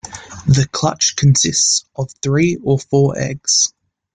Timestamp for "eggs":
3.19-3.71